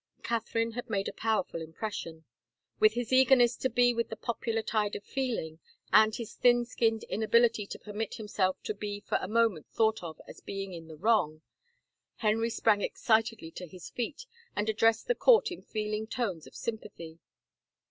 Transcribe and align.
Catherine 0.23 0.71
had 0.71 0.89
made 0.89 1.07
a 1.07 1.13
powerful 1.13 1.61
impression. 1.61 2.25
With 2.79 2.93
his 2.93 3.13
eagerness 3.13 3.55
to 3.57 3.69
be 3.69 3.93
with 3.93 4.09
the 4.09 4.15
popular 4.15 4.63
tide 4.63 4.95
of 4.95 5.03
feeling, 5.03 5.59
and 5.93 6.15
his 6.15 6.33
thin 6.33 6.65
skinned 6.65 7.03
inability 7.03 7.67
to 7.67 7.77
permit 7.77 8.15
himself 8.15 8.57
to 8.63 8.73
be 8.73 8.99
for 9.01 9.19
a 9.21 9.27
moment 9.27 9.67
thought 9.69 10.01
of 10.03 10.19
as 10.27 10.41
being 10.41 10.73
in 10.73 10.87
the 10.87 10.97
wrong, 10.97 11.43
Henry 12.15 12.49
sprang 12.49 12.81
excitedly 12.81 13.51
to 13.51 13.67
his 13.67 13.91
feet, 13.91 14.25
and 14.55 14.69
addressed 14.69 15.05
the 15.05 15.13
court 15.13 15.51
in 15.51 15.61
feeling 15.61 16.07
tones 16.07 16.47
of 16.47 16.55
sympathy. 16.55 17.19